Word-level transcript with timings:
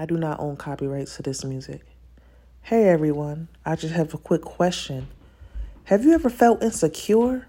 I 0.00 0.06
do 0.06 0.16
not 0.16 0.38
own 0.38 0.56
copyrights 0.56 1.16
to 1.16 1.22
this 1.22 1.44
music. 1.44 1.82
Hey 2.62 2.88
everyone, 2.88 3.48
I 3.66 3.74
just 3.74 3.94
have 3.94 4.14
a 4.14 4.18
quick 4.18 4.42
question. 4.42 5.08
Have 5.84 6.04
you 6.04 6.12
ever 6.12 6.30
felt 6.30 6.62
insecure? 6.62 7.48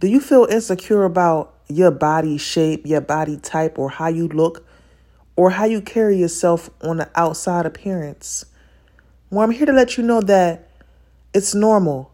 Do 0.00 0.08
you 0.08 0.18
feel 0.18 0.48
insecure 0.50 1.04
about 1.04 1.54
your 1.68 1.92
body 1.92 2.36
shape, 2.36 2.84
your 2.84 3.00
body 3.00 3.36
type, 3.36 3.78
or 3.78 3.90
how 3.90 4.08
you 4.08 4.26
look, 4.26 4.66
or 5.36 5.50
how 5.50 5.66
you 5.66 5.80
carry 5.80 6.16
yourself 6.16 6.68
on 6.80 6.96
the 6.96 7.08
outside 7.14 7.64
appearance? 7.64 8.44
Well, 9.30 9.44
I'm 9.44 9.52
here 9.52 9.66
to 9.66 9.72
let 9.72 9.96
you 9.96 10.02
know 10.02 10.20
that 10.22 10.68
it's 11.32 11.54
normal. 11.54 12.12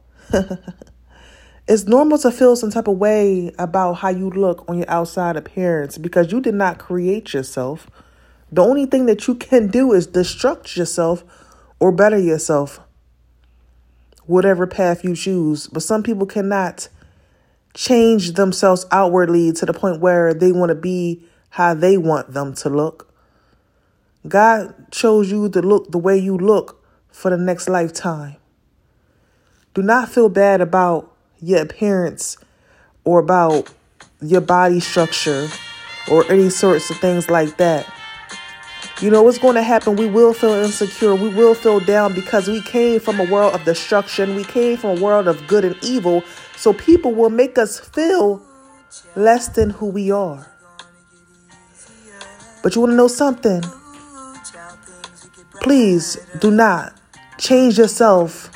it's 1.67 1.85
normal 1.87 2.19
to 2.19 2.31
feel 2.31 2.55
some 2.55 2.71
type 2.71 2.87
of 2.87 2.99
way 2.99 3.51
about 3.59 3.95
how 3.95 4.11
you 4.11 4.29
look 4.29 4.63
on 4.69 4.77
your 4.77 4.91
outside 4.91 5.37
appearance 5.37 5.97
because 5.97 6.31
you 6.31 6.43
did 6.43 6.55
not 6.55 6.79
create 6.79 7.33
yourself. 7.33 7.89
The 8.53 8.63
only 8.63 8.87
thing 8.87 9.07
that 9.07 9.29
you 9.29 9.35
can 9.35 9.69
do 9.69 9.93
is 9.93 10.09
destruct 10.09 10.77
yourself 10.77 11.25
or 11.79 11.93
better 11.93 12.19
yourself, 12.19 12.81
whatever 14.27 14.67
path 14.67 15.05
you 15.05 15.15
choose. 15.15 15.69
But 15.69 15.83
some 15.83 16.03
people 16.03 16.27
cannot 16.27 16.89
change 17.75 18.33
themselves 18.33 18.87
outwardly 18.91 19.53
to 19.53 19.67
the 19.67 19.73
point 19.73 20.01
where 20.01 20.35
they 20.35 20.53
want 20.53 20.71
to 20.71 20.75
be 20.75 21.23
how 21.51 21.75
they 21.75 21.97
want 21.97 22.33
them 22.33 22.55
to 22.55 22.69
look. 22.69 23.13
God 24.27 24.91
chose 24.91 25.31
you 25.31 25.49
to 25.49 25.63
look 25.63 25.91
the 25.91 25.99
way 25.99 26.19
you 26.19 26.37
look 26.37 26.85
for 27.09 27.31
the 27.31 27.39
next 27.39 27.69
lifetime. 27.69 28.37
Do 29.75 29.83
not 29.83 30.09
feel 30.09 30.29
bad 30.29 30.61
about 30.61 31.15
your 31.41 31.63
appearance 31.63 32.37
or 33.05 33.21
about 33.21 33.73
your 34.21 34.41
body 34.41 34.81
structure 34.81 35.49
or 36.11 36.31
any 36.31 36.51
sorts 36.51 36.91
of 36.91 36.99
things 36.99 37.31
like 37.31 37.57
that. 37.57 37.91
You 39.01 39.11
know 39.11 39.23
what's 39.23 39.39
going 39.39 39.55
to 39.55 39.63
happen? 39.63 39.97
We 39.97 40.07
will 40.07 40.35
feel 40.35 40.53
insecure. 40.53 41.15
We 41.15 41.35
will 41.35 41.55
feel 41.55 41.81
down 41.81 42.15
because 42.15 42.49
we 42.49 42.61
came 42.61 43.01
from 43.01 43.19
a 43.19 43.25
world 43.25 43.55
of 43.55 43.65
destruction. 43.65 44.35
We 44.35 44.45
came 44.45 44.77
from 44.77 44.99
a 44.99 45.01
world 45.01 45.27
of 45.27 45.47
good 45.47 45.65
and 45.65 45.75
evil. 45.83 46.23
So 46.57 46.75
people 46.75 47.15
will 47.15 47.31
make 47.31 47.57
us 47.57 47.81
feel 47.81 48.43
less 49.17 49.49
than 49.49 49.71
who 49.71 49.87
we 49.87 50.11
are. 50.11 50.47
But 52.63 52.75
you 52.75 52.83
want 52.83 52.93
to 52.93 52.97
know 52.97 53.09
something? 53.09 53.63
Please 55.63 56.19
do 56.39 56.51
not 56.51 56.95
change 57.39 57.79
yourself 57.79 58.51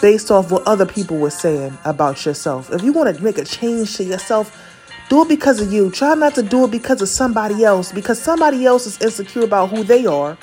based 0.00 0.30
off 0.30 0.52
what 0.52 0.64
other 0.68 0.86
people 0.86 1.16
were 1.16 1.30
saying 1.30 1.76
about 1.84 2.24
yourself. 2.24 2.70
If 2.72 2.82
you 2.82 2.92
want 2.92 3.16
to 3.16 3.24
make 3.24 3.38
a 3.38 3.44
change 3.44 3.96
to 3.96 4.04
yourself, 4.04 4.73
do 5.08 5.22
it 5.22 5.28
because 5.28 5.60
of 5.60 5.72
you. 5.72 5.90
Try 5.90 6.14
not 6.14 6.34
to 6.36 6.42
do 6.42 6.64
it 6.64 6.70
because 6.70 7.02
of 7.02 7.08
somebody 7.08 7.64
else, 7.64 7.92
because 7.92 8.20
somebody 8.20 8.64
else 8.66 8.86
is 8.86 9.00
insecure 9.00 9.44
about 9.44 9.70
who 9.70 9.84
they 9.84 10.06
are, 10.06 10.36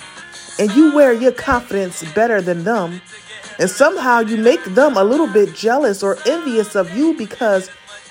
and 0.60 0.72
you 0.72 0.94
wear 0.94 1.14
your 1.14 1.32
confidence 1.32 2.04
better 2.14 2.42
than 2.42 2.64
them, 2.64 3.02
and 3.60 3.70
somehow 3.70 4.20
you 4.20 4.38
make 4.38 4.64
them 4.66 4.98
a 4.98 5.04
little 5.04 5.28
bit 5.28 5.54
jealous 5.56 6.04
or 6.04 6.18
envious 6.26 6.76
of 6.76 6.96
you 6.96 7.14
because 7.18 7.70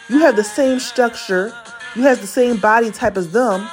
you 0.08 0.18
have 0.20 0.36
the 0.36 0.44
same 0.44 0.80
structure, 0.80 1.52
you 1.94 2.02
have 2.02 2.20
the 2.20 2.26
same 2.26 2.56
body 2.56 2.90
type 2.90 3.16
as 3.16 3.30
them, 3.32 3.68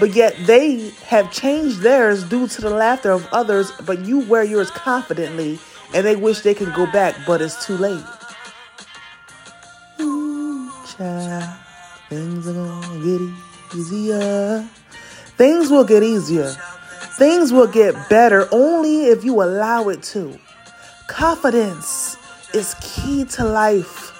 but 0.00 0.14
yet 0.14 0.36
they 0.46 0.90
have 1.04 1.30
changed 1.32 1.80
theirs 1.80 2.24
due 2.24 2.46
to 2.48 2.60
the 2.60 2.70
laughter 2.70 3.10
of 3.10 3.26
others, 3.32 3.70
but 3.84 4.00
you 4.00 4.20
wear 4.20 4.44
yours 4.44 4.70
confidently, 4.70 5.58
and 5.94 6.06
they 6.06 6.16
wish 6.16 6.40
they 6.40 6.54
could 6.54 6.72
go 6.74 6.90
back, 6.92 7.14
but 7.26 7.42
it's 7.42 7.66
too 7.66 7.76
late. 7.76 8.04
Things 12.08 12.48
are 12.48 12.54
gonna 12.54 13.04
get 13.04 13.20
easier. 13.76 14.66
Things 15.36 15.68
will 15.68 15.84
get 15.84 16.02
easier. 16.02 16.50
Things 17.18 17.52
will 17.52 17.66
get 17.66 18.08
better 18.08 18.48
only 18.50 19.06
if 19.06 19.24
you 19.24 19.42
allow 19.42 19.88
it 19.88 20.02
to. 20.04 20.38
Confidence 21.06 22.16
is 22.54 22.74
key 22.80 23.24
to 23.26 23.44
life. 23.44 24.14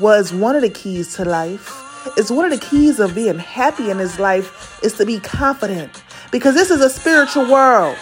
Was 0.00 0.32
one 0.32 0.56
of 0.56 0.62
the 0.62 0.70
keys 0.70 1.14
to 1.14 1.24
life. 1.24 1.72
It's 2.16 2.30
one 2.30 2.50
of 2.50 2.58
the 2.58 2.66
keys 2.66 2.98
of 2.98 3.14
being 3.14 3.38
happy 3.38 3.90
in 3.90 3.98
this 3.98 4.18
life 4.18 4.80
is 4.82 4.94
to 4.94 5.06
be 5.06 5.20
confident 5.20 6.02
because 6.32 6.54
this 6.54 6.70
is 6.70 6.80
a 6.80 6.90
spiritual 6.90 7.50
world 7.50 7.96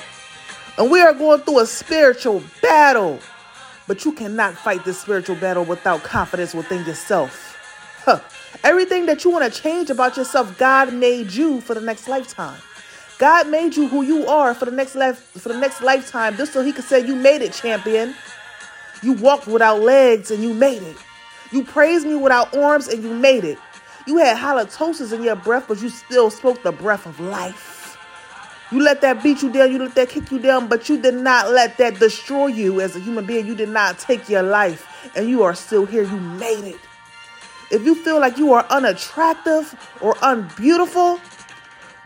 and 0.79 0.91
we 0.91 1.01
are 1.01 1.13
going 1.13 1.41
through 1.41 1.61
a 1.61 1.67
spiritual 1.67 2.43
battle. 2.63 3.19
But 3.87 4.05
you 4.05 4.13
cannot 4.13 4.55
fight 4.55 4.85
this 4.85 5.01
spiritual 5.01 5.37
battle 5.37 5.65
without 5.65 6.03
confidence 6.03 6.55
within 6.55 6.85
yourself. 6.85 7.57
Huh. 8.05 8.21
Everything 8.65 9.07
that 9.07 9.25
you 9.25 9.31
want 9.31 9.53
to 9.53 9.61
change 9.61 9.91
about 9.91 10.17
yourself, 10.17 10.57
God 10.59 10.93
made 10.93 11.33
you 11.33 11.61
for 11.61 11.75
the 11.75 11.81
next 11.81 12.09
lifetime. 12.09 12.61
God 13.19 13.49
made 13.49 13.77
you 13.77 13.89
who 13.89 14.03
you 14.03 14.27
are 14.27 14.55
for 14.55 14.67
the 14.67 14.71
next 14.71 14.95
life 14.95 15.19
for 15.19 15.49
the 15.49 15.59
next 15.59 15.83
lifetime, 15.83 16.37
just 16.37 16.53
so 16.53 16.63
He 16.63 16.73
could 16.73 16.85
say 16.85 17.07
you 17.07 17.17
made 17.17 17.43
it, 17.43 17.53
champion. 17.53 18.15
You 19.03 19.13
walked 19.15 19.47
without 19.47 19.81
legs 19.81 20.31
and 20.31 20.43
you 20.43 20.53
made 20.53 20.83
it. 20.83 20.97
You 21.53 21.65
praised 21.65 22.07
me 22.07 22.15
without 22.15 22.57
arms 22.57 22.89
and 22.89 23.03
you 23.03 23.15
made 23.15 23.45
it. 23.45 23.59
You 24.07 24.19
had 24.19 24.37
halitosis 24.37 25.13
in 25.13 25.23
your 25.23 25.37
breath, 25.37 25.67
but 25.69 25.81
you 25.81 25.89
still 25.89 26.31
spoke 26.31 26.63
the 26.63 26.73
breath 26.73 27.07
of 27.07 27.19
life. 27.21 27.99
You 28.73 28.81
let 28.81 29.01
that 29.03 29.23
beat 29.23 29.43
you 29.43 29.53
down, 29.53 29.71
you 29.71 29.79
let 29.79 29.95
that 29.95 30.09
kick 30.09 30.31
you 30.31 30.41
down, 30.41 30.67
but 30.67 30.89
you 30.89 31.01
did 31.01 31.15
not 31.15 31.51
let 31.51 31.79
that 31.79 32.01
destroy 32.01 32.49
you 32.49 32.81
as 32.81 32.97
a 32.97 33.01
human 33.01 33.25
being. 33.25 33.47
You 33.47 33.55
did 33.55 33.69
not 33.69 33.99
take 33.99 34.29
your 34.29 34.43
life, 34.43 35.11
and 35.15 35.29
you 35.29 35.45
are 35.45 35.55
still 35.55 35.87
here. 35.87 36.03
You 36.03 36.19
made 36.19 36.65
it. 36.65 36.81
If 37.71 37.85
you 37.85 37.95
feel 37.95 38.21
like 38.21 38.39
you 38.39 38.53
are 38.53 38.65
unattractive 38.71 39.75
or 40.01 40.17
unbeautiful, 40.23 41.21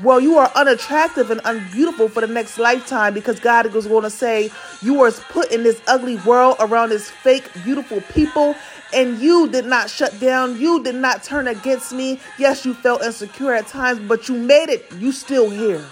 well, 0.03 0.19
you 0.19 0.39
are 0.39 0.51
unattractive 0.55 1.31
and 1.31 1.43
unbeautiful 1.45 2.09
for 2.09 2.23
the 2.23 2.27
next 2.27 2.59
lifetime 2.59 3.13
because 3.13 3.39
God 3.39 3.67
is 3.75 3.87
going 3.87 4.03
to 4.03 4.11
say 4.11 4.51
you 4.81 4.95
were 4.95 5.13
put 5.13 5.53
in 5.53 5.63
this 5.63 5.81
ugly 5.87 6.17
world 6.19 6.57
around 6.59 6.89
this 6.89 7.11
fake, 7.11 7.51
beautiful 7.65 8.01
people, 8.13 8.55
and 8.95 9.19
you 9.19 9.49
did 9.49 9.67
not 9.67 9.91
shut 9.91 10.19
down. 10.19 10.59
You 10.59 10.83
did 10.83 10.95
not 10.95 11.23
turn 11.23 11.49
against 11.49 11.93
me. 11.93 12.19
Yes, 12.39 12.65
you 12.65 12.73
felt 12.73 13.03
insecure 13.03 13.53
at 13.53 13.67
times, 13.67 14.01
but 14.09 14.29
you 14.29 14.37
made 14.37 14.71
it. 14.71 14.91
You 14.95 15.13
still 15.13 15.51
here. 15.51 15.85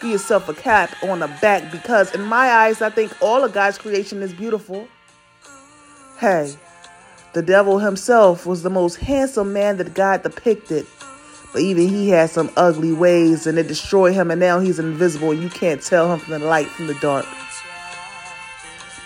Give 0.00 0.12
yourself 0.12 0.48
a 0.48 0.54
cap 0.54 0.94
on 1.02 1.18
the 1.18 1.26
back 1.42 1.72
because, 1.72 2.14
in 2.14 2.22
my 2.22 2.46
eyes, 2.48 2.80
I 2.80 2.90
think 2.90 3.12
all 3.20 3.42
of 3.42 3.52
God's 3.52 3.76
creation 3.76 4.22
is 4.22 4.32
beautiful. 4.32 4.86
Hey. 6.18 6.54
The 7.32 7.42
devil 7.42 7.78
himself 7.78 8.44
was 8.44 8.62
the 8.62 8.70
most 8.70 8.96
handsome 8.96 9.52
man 9.52 9.76
that 9.76 9.94
God 9.94 10.24
depicted. 10.24 10.84
But 11.52 11.62
even 11.62 11.88
he 11.88 12.08
had 12.08 12.30
some 12.30 12.50
ugly 12.56 12.92
ways 12.92 13.46
and 13.46 13.58
it 13.58 13.68
destroyed 13.68 14.14
him, 14.14 14.30
and 14.30 14.40
now 14.40 14.58
he's 14.58 14.78
invisible 14.78 15.30
and 15.30 15.42
you 15.42 15.48
can't 15.48 15.82
tell 15.82 16.12
him 16.12 16.18
from 16.18 16.32
the 16.32 16.38
light 16.40 16.66
from 16.66 16.86
the 16.86 16.94
dark. 16.94 17.26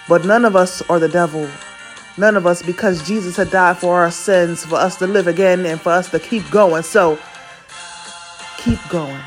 But 0.09 0.25
none 0.25 0.45
of 0.45 0.57
us 0.57 0.83
are 0.89 0.99
the 0.99 1.09
devil. 1.09 1.49
None 2.17 2.37
of 2.37 2.47
us, 2.47 2.62
because 2.62 3.07
Jesus 3.07 3.37
had 3.37 3.51
died 3.51 3.79
for 3.79 3.97
our 3.97 4.11
sins, 4.11 4.65
for 4.65 4.77
us 4.77 4.97
to 4.99 5.06
live 5.06 5.27
again 5.27 5.67
and 5.67 5.81
for 5.81 5.91
us 5.91 6.11
to 6.11 6.19
keep 6.19 6.49
going. 6.51 6.83
So 6.83 7.19
keep 8.59 8.79
going. 8.89 9.21